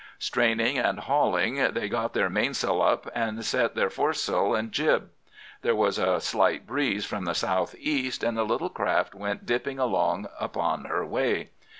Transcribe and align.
Straining 0.17 0.79
and 0.79 1.01
hauling, 1.01 1.57
they 1.75 1.87
got 1.87 2.15
their 2.15 2.27
mainsail 2.27 2.81
up 2.81 3.07
and 3.13 3.45
set 3.45 3.75
their 3.75 3.91
foresail 3.91 4.55
and 4.55 4.71
jib. 4.71 5.11
There 5.61 5.75
was 5.75 5.99
a 5.99 6.19
slight 6.19 6.65
breeze 6.65 7.05
from 7.05 7.25
the 7.25 7.35
south 7.35 7.75
east, 7.77 8.23
and 8.23 8.35
the 8.35 8.43
little 8.43 8.71
craft 8.71 9.13
went 9.13 9.45
dipping 9.45 9.77
along 9.77 10.27
upon 10.39 10.85
her 10.85 11.05
way. 11.05 11.51